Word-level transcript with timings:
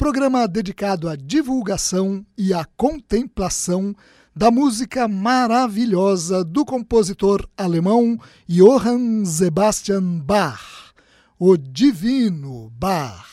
programa 0.00 0.48
dedicado 0.48 1.10
à 1.10 1.14
divulgação 1.14 2.24
e 2.34 2.54
à 2.54 2.64
contemplação 2.74 3.94
da 4.34 4.50
música 4.50 5.06
maravilhosa 5.06 6.42
do 6.42 6.64
compositor 6.64 7.46
alemão 7.54 8.18
Johann 8.48 9.26
Sebastian 9.26 10.20
Bach, 10.20 10.94
o 11.38 11.54
Divino 11.54 12.70
Bach. 12.70 13.26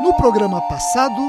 No 0.00 0.14
programa 0.16 0.60
passado, 0.68 1.20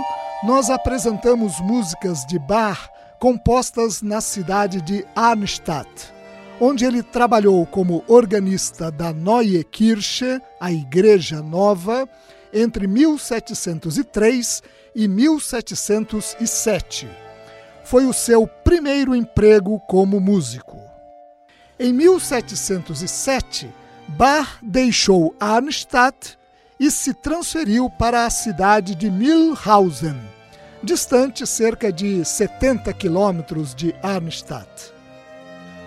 nós 0.44 0.69
apresentamos 0.69 1.59
músicas 1.61 2.23
de 2.28 2.38
Bach 2.38 2.91
compostas 3.19 4.03
na 4.03 4.22
cidade 4.22 4.84
de 4.84 5.03
Arnstadt 5.16 6.19
onde 6.59 6.85
ele 6.85 7.02
trabalhou 7.02 7.65
como 7.65 8.03
organista 8.07 8.91
da 8.91 9.13
Neue 9.13 9.63
Kirche, 9.63 10.41
a 10.59 10.71
Igreja 10.71 11.41
Nova, 11.41 12.07
entre 12.53 12.88
1703 12.88 14.61
e 14.95 15.07
1707. 15.07 17.07
Foi 17.83 18.05
o 18.05 18.13
seu 18.13 18.45
primeiro 18.45 19.16
emprego 19.16 19.79
como 19.88 20.19
músico. 20.19 20.77
Em 21.79 21.93
1707, 21.93 23.73
Bach 24.09 24.57
deixou 24.61 25.33
Arnstadt 25.39 26.38
e 26.79 26.91
se 26.91 27.13
transferiu 27.13 27.89
para 27.89 28.25
a 28.25 28.29
cidade 28.29 28.95
de 28.95 29.09
Mühlhausen, 29.09 30.19
distante 30.83 31.47
cerca 31.47 31.91
de 31.91 32.23
70 32.25 32.91
quilômetros 32.94 33.75
de 33.75 33.94
Arnstadt. 34.01 34.98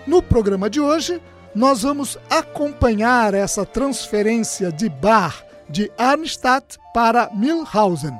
No 0.05 0.21
programa 0.21 0.69
de 0.69 0.81
hoje, 0.81 1.21
nós 1.55 1.83
vamos 1.83 2.17
acompanhar 2.29 3.33
essa 3.33 3.65
transferência 3.65 4.71
de 4.71 4.89
Bach 4.89 5.43
de 5.69 5.89
Arnstadt 5.97 6.77
para 6.93 7.29
Milhausen, 7.33 8.13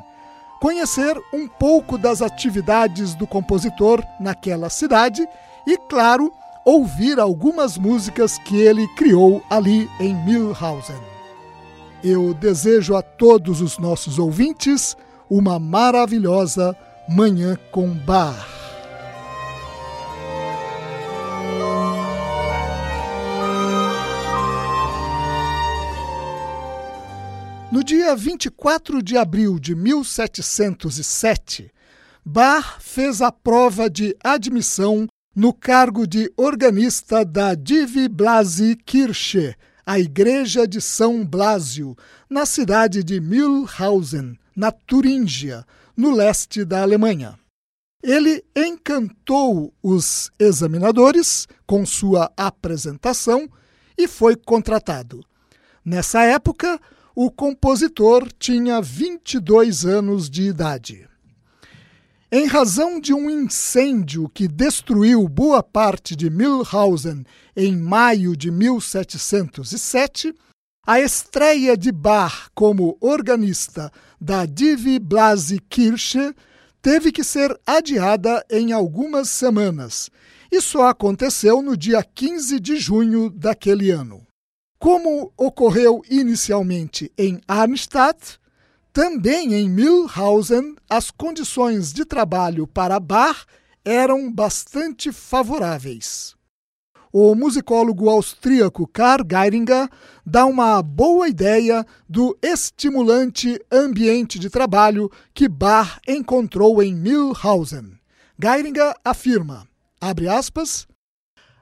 conhecer 0.62 1.20
um 1.34 1.48
pouco 1.48 1.98
das 1.98 2.22
atividades 2.22 3.14
do 3.16 3.28
compositor 3.28 4.02
naquela 4.20 4.70
cidade 4.70 5.28
e, 5.68 5.78
claro, 5.90 6.32
ouvir 6.66 7.20
algumas 7.20 7.78
músicas 7.78 8.38
que 8.38 8.56
ele 8.62 8.88
criou 8.96 9.44
ali 9.50 9.90
em 10.00 10.16
Milhausen. 10.24 10.96
Eu 12.02 12.34
desejo 12.34 12.96
a 12.96 13.02
todos 13.02 13.60
os 13.60 13.78
nossos 13.78 14.20
ouvintes 14.20 14.96
uma 15.30 15.60
maravilhosa 15.60 16.76
Manhã 17.10 17.58
com 17.72 17.90
Bach. 17.90 18.63
No 27.74 27.84
dia 27.84 28.16
24 28.16 29.02
de 29.02 29.18
abril 29.18 29.58
de 29.58 29.74
1707, 29.74 31.72
Bach 32.24 32.78
fez 32.80 33.20
a 33.20 33.32
prova 33.32 33.90
de 33.90 34.16
admissão 34.24 35.08
no 35.36 35.52
cargo 35.52 36.06
de 36.06 36.32
organista 36.38 37.26
da 37.26 37.56
Divi 37.56 38.08
Blasi 38.08 38.76
Kirche, 38.76 39.56
a 39.84 39.98
Igreja 39.98 40.68
de 40.68 40.80
São 40.80 41.26
Blasio, 41.26 41.98
na 42.30 42.46
cidade 42.46 43.04
de 43.04 43.20
Mühlhausen, 43.20 44.38
na 44.56 44.72
Turíngia, 44.72 45.66
no 45.98 46.12
leste 46.12 46.64
da 46.64 46.84
Alemanha. 46.84 47.40
Ele 48.04 48.46
encantou 48.56 49.74
os 49.82 50.30
examinadores 50.38 51.48
com 51.66 51.84
sua 51.88 52.32
apresentação 52.38 53.50
e 53.98 54.08
foi 54.08 54.36
contratado. 54.36 55.26
Nessa 55.84 56.22
época, 56.22 56.80
o 57.16 57.30
compositor 57.30 58.28
tinha 58.40 58.82
22 58.82 59.86
anos 59.86 60.30
de 60.30 60.44
idade. 60.44 61.08
Em 62.32 62.48
razão 62.48 63.00
de 63.00 63.14
um 63.14 63.30
incêndio 63.30 64.28
que 64.30 64.48
destruiu 64.48 65.28
boa 65.28 65.62
parte 65.62 66.16
de 66.16 66.30
Milhausen 66.30 67.24
em 67.56 67.78
maio 67.78 68.36
de 68.36 68.50
1707, 68.50 70.34
a 70.86 71.00
estreia 71.00 71.78
de 71.78 71.92
Bach 71.92 72.50
como 72.56 72.98
organista 73.00 73.92
da 74.20 74.46
Divi 74.46 74.98
Blasi 74.98 75.60
Kirche 75.70 76.34
teve 76.82 77.12
que 77.12 77.24
ser 77.24 77.56
adiada 77.66 78.44
em 78.50 78.72
algumas 78.72 79.30
semanas, 79.30 80.10
só 80.60 80.88
aconteceu 80.88 81.62
no 81.62 81.78
dia 81.78 82.04
15 82.04 82.60
de 82.60 82.78
junho 82.78 83.30
daquele 83.30 83.92
ano. 83.92 84.23
Como 84.84 85.32
ocorreu 85.38 86.02
inicialmente 86.10 87.10
em 87.18 87.40
Arnstadt, 87.48 88.38
também 88.92 89.54
em 89.54 89.70
Mühlhausen 89.70 90.76
as 90.90 91.10
condições 91.10 91.94
de 91.94 92.04
trabalho 92.04 92.68
para 92.68 93.00
Bach 93.00 93.46
eram 93.86 94.30
bastante 94.30 95.10
favoráveis. 95.14 96.36
O 97.14 97.34
musicólogo 97.34 98.10
austríaco 98.10 98.86
Karl 98.86 99.24
Geiringer 99.26 99.88
dá 100.26 100.46
uma 100.46 100.84
boa 100.84 101.30
ideia 101.30 101.86
do 102.10 102.38
estimulante 102.42 103.58
ambiente 103.72 104.38
de 104.38 104.50
trabalho 104.50 105.10
que 105.34 105.48
Bach 105.48 105.98
encontrou 106.06 106.84
em 106.84 106.94
Mühlhausen. 106.94 107.98
Geiringer 108.38 108.94
afirma, 109.06 109.66
abre 110.02 110.28
aspas, 110.28 110.86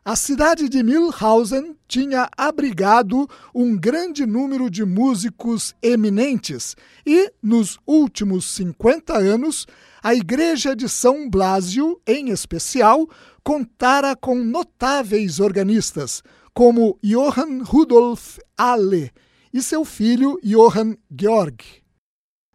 a 0.04 0.16
cidade 0.16 0.68
de 0.68 0.82
Milhausen 0.82 1.76
tinha 1.88 2.28
abrigado 2.36 3.30
um 3.54 3.78
grande 3.78 4.26
número 4.26 4.68
de 4.68 4.84
músicos 4.84 5.76
eminentes 5.80 6.76
e, 7.06 7.32
nos 7.42 7.78
últimos 7.86 8.46
50 8.46 9.16
anos, 9.16 9.68
a 10.02 10.16
Igreja 10.16 10.76
de 10.76 10.90
São 10.90 11.30
Blasio, 11.30 12.02
em 12.08 12.30
especial, 12.30 13.08
contara 13.44 14.16
com 14.16 14.36
notáveis 14.36 15.40
organistas, 15.40 16.24
como 16.52 16.98
Johann 17.04 17.62
Rudolf 17.64 18.40
Alle 18.58 19.12
e 19.54 19.62
seu 19.62 19.86
filho 19.86 20.40
Johann 20.44 20.96
Georg. 21.16 21.81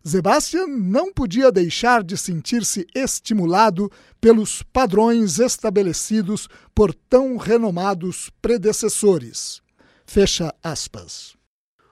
Sebastian 0.06 0.68
não 0.68 1.12
podia 1.12 1.50
deixar 1.50 2.04
de 2.04 2.16
sentir-se 2.16 2.86
estimulado 2.94 3.90
pelos 4.20 4.62
padrões 4.62 5.40
estabelecidos 5.40 6.48
por 6.72 6.94
tão 6.94 7.36
renomados 7.36 8.30
predecessores. 8.40 9.60
Fecha 10.06 10.54
aspas. 10.62 11.34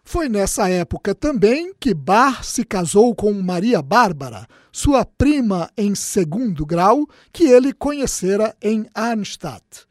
Foi 0.05 0.29
nessa 0.29 0.69
época 0.69 1.13
também 1.13 1.75
que 1.81 1.93
Bach 1.93 2.45
se 2.45 2.65
casou 2.65 3.17
com 3.17 3.33
Maria 3.33 3.83
Bárbara, 3.83 4.47
sua 4.71 5.05
prima 5.05 5.69
em 5.77 5.95
segundo 5.97 6.65
grau, 6.65 7.09
que 7.33 7.45
ele 7.45 7.73
conhecera 7.73 8.55
em 8.63 8.87
Arnstadt. 8.95 9.87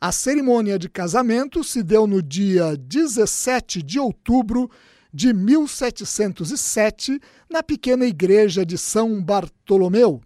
A 0.00 0.12
cerimônia 0.12 0.78
de 0.78 0.88
casamento 0.88 1.64
se 1.64 1.82
deu 1.82 2.06
no 2.06 2.22
dia 2.22 2.76
17 2.76 3.82
de 3.82 3.98
outubro 3.98 4.70
de 5.18 5.34
1707 5.34 7.20
na 7.50 7.60
pequena 7.60 8.06
igreja 8.06 8.64
de 8.64 8.78
São 8.78 9.20
Bartolomeu, 9.20 10.22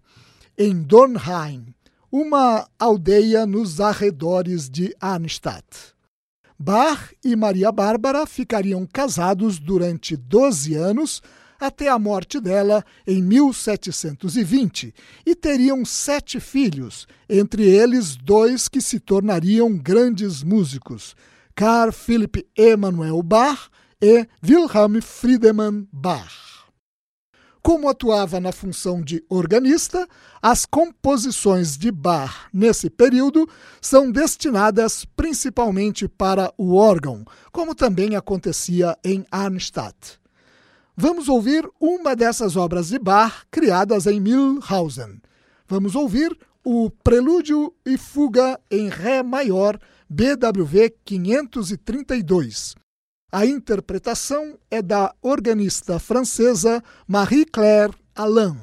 em 0.55 0.83
Dornheim, 0.83 1.73
uma 2.11 2.69
aldeia 2.77 3.47
nos 3.47 3.81
arredores 3.81 4.69
de 4.69 4.95
Arnstadt. 5.01 5.95
Bach 6.59 7.11
e 7.25 7.35
Maria 7.35 7.71
Bárbara 7.71 8.27
ficariam 8.27 8.85
casados 8.85 9.57
durante 9.57 10.15
12 10.15 10.75
anos 10.75 11.23
até 11.59 11.89
a 11.89 11.97
morte 11.97 12.39
dela 12.39 12.85
em 13.07 13.19
1720 13.19 14.93
e 15.25 15.35
teriam 15.35 15.83
sete 15.83 16.39
filhos, 16.39 17.07
entre 17.27 17.63
eles 17.63 18.15
dois 18.15 18.67
que 18.67 18.79
se 18.79 18.99
tornariam 18.99 19.75
grandes 19.75 20.43
músicos, 20.43 21.15
Carl 21.55 21.91
Philipp 21.91 22.45
Emanuel 22.55 23.23
Bach 23.23 23.71
e 24.03 24.27
Wilhelm 24.45 24.99
Friedemann 24.99 25.87
Bach. 25.89 26.67
Como 27.61 27.87
atuava 27.87 28.37
na 28.41 28.51
função 28.51 29.01
de 29.01 29.23
organista, 29.29 30.05
as 30.41 30.65
composições 30.65 31.77
de 31.77 31.89
Bach 31.89 32.49
nesse 32.51 32.89
período 32.89 33.47
são 33.79 34.11
destinadas 34.11 35.05
principalmente 35.15 36.05
para 36.09 36.53
o 36.57 36.75
órgão, 36.75 37.23
como 37.49 37.73
também 37.73 38.17
acontecia 38.17 38.97
em 39.05 39.25
Arnstadt. 39.31 40.19
Vamos 40.97 41.29
ouvir 41.29 41.65
uma 41.79 42.13
dessas 42.13 42.57
obras 42.57 42.89
de 42.89 42.99
Bach 42.99 43.45
criadas 43.49 44.05
em 44.05 44.19
Milhausen. 44.19 45.21
Vamos 45.65 45.95
ouvir 45.95 46.37
o 46.61 46.89
Prelúdio 46.89 47.73
e 47.85 47.97
Fuga 47.97 48.59
em 48.69 48.89
Ré 48.89 49.23
maior, 49.23 49.79
BWV 50.09 50.93
532. 51.05 52.82
A 53.33 53.47
interpretação 53.47 54.59
é 54.69 54.79
da 54.79 55.11
organista 55.19 55.97
francesa 55.97 56.83
Marie-Claire 57.07 57.91
Alain. 58.15 58.55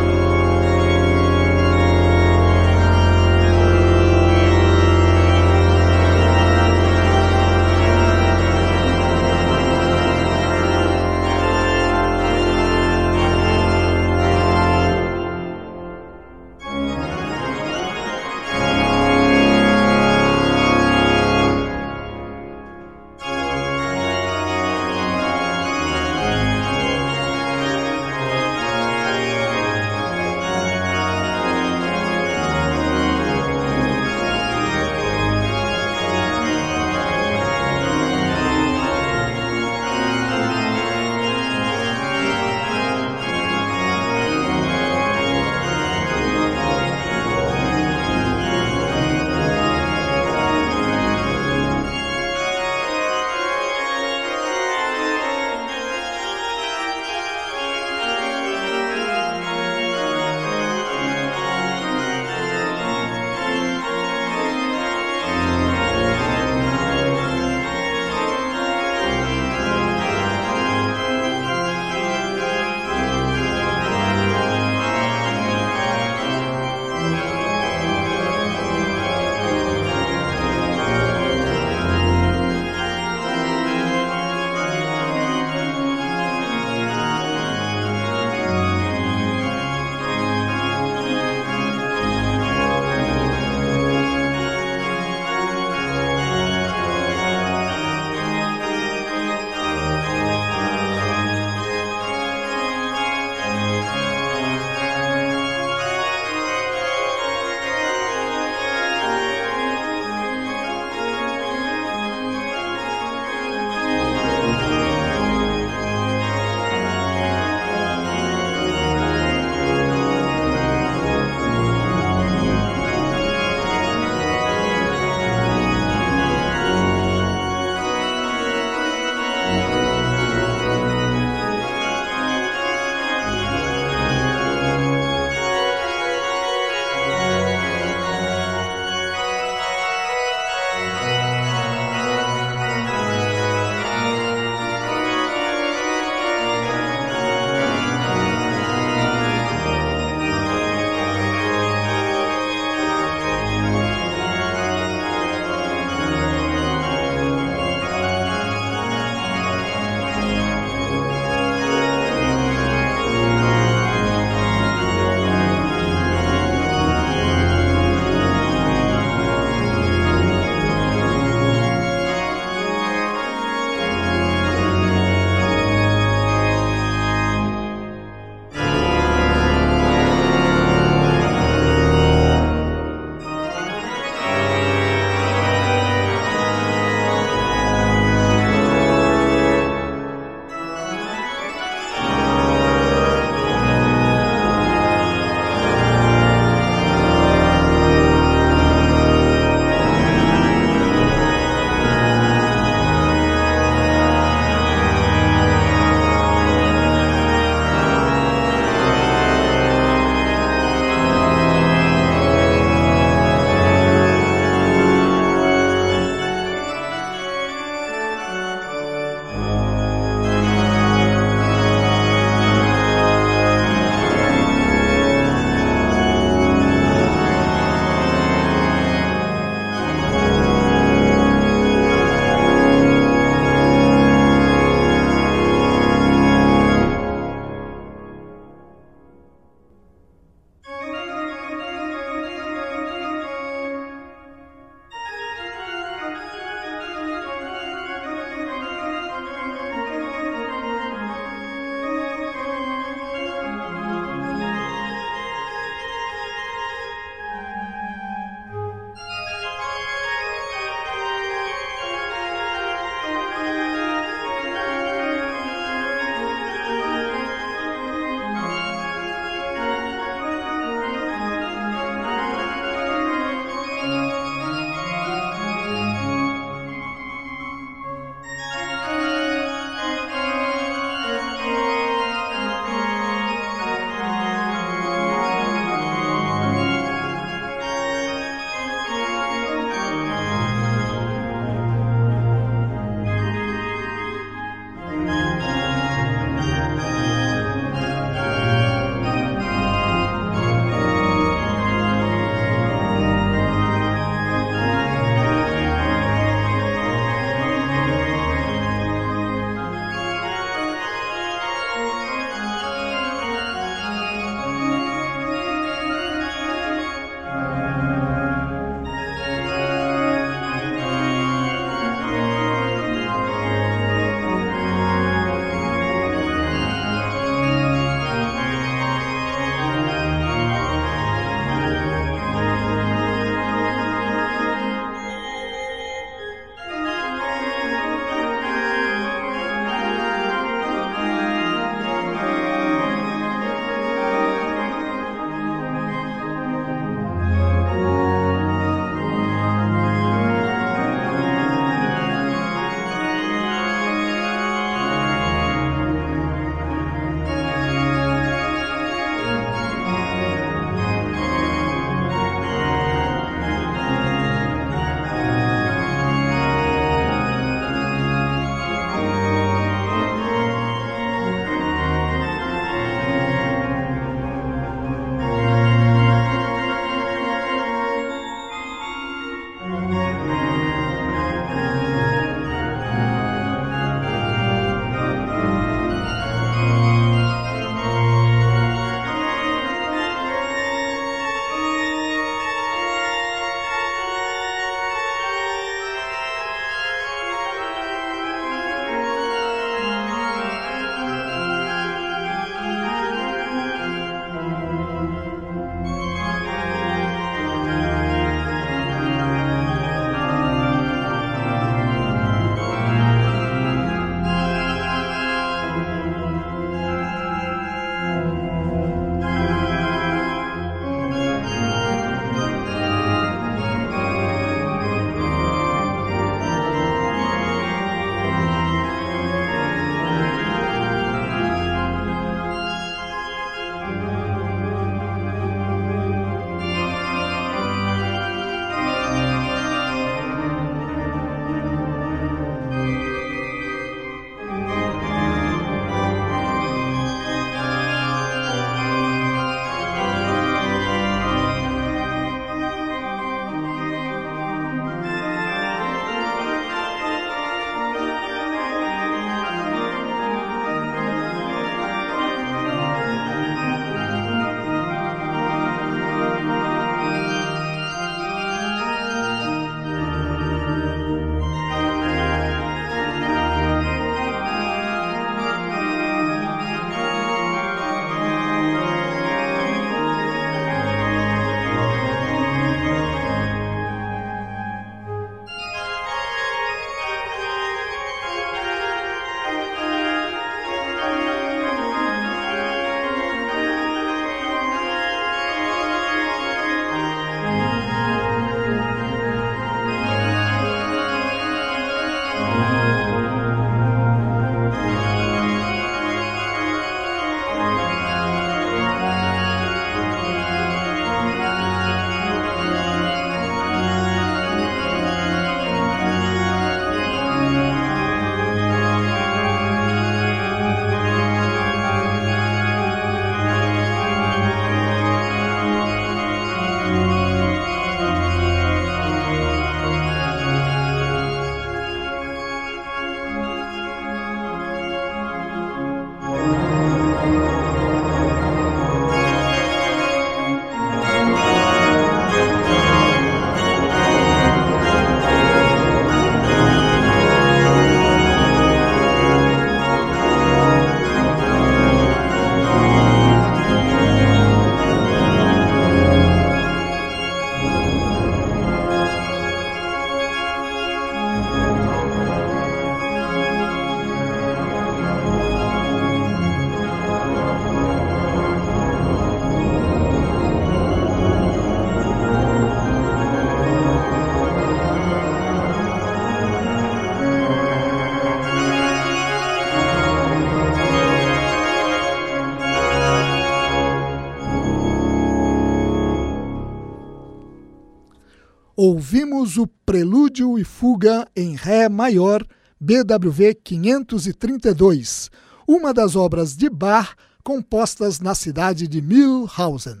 Ouvimos 589.46 589.56
o 589.56 589.66
Prelúdio 589.86 590.58
e 590.58 590.64
Fuga 590.64 591.26
em 591.36 591.54
Ré 591.54 591.88
maior, 591.88 592.44
BWV 592.80 593.54
532, 593.54 595.30
uma 595.68 595.94
das 595.94 596.16
obras 596.16 596.56
de 596.56 596.68
Bach 596.68 597.14
compostas 597.44 598.18
na 598.18 598.34
cidade 598.34 598.88
de 598.88 599.00
Mühlhausen. 599.00 600.00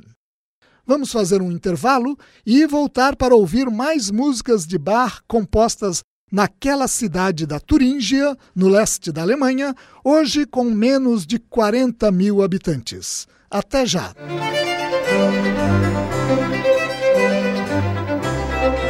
Vamos 0.84 1.12
fazer 1.12 1.40
um 1.40 1.52
intervalo 1.52 2.18
e 2.44 2.66
voltar 2.66 3.14
para 3.14 3.34
ouvir 3.34 3.70
mais 3.70 4.10
músicas 4.10 4.66
de 4.66 4.78
Bach 4.78 5.20
compostas 5.28 6.02
naquela 6.30 6.88
cidade 6.88 7.46
da 7.46 7.60
Turíngia, 7.60 8.36
no 8.54 8.68
leste 8.68 9.12
da 9.12 9.22
Alemanha, 9.22 9.74
hoje 10.04 10.44
com 10.44 10.64
menos 10.64 11.24
de 11.24 11.38
40 11.38 12.10
mil 12.10 12.42
habitantes. 12.42 13.28
Até 13.48 13.86
já! 13.86 14.12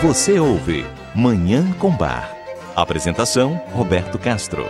Você 0.06 0.38
ouve 0.38 0.86
Manhã 1.16 1.72
com 1.80 1.90
Bar. 1.90 2.32
Apresentação: 2.76 3.60
Roberto 3.72 4.20
Castro. 4.20 4.64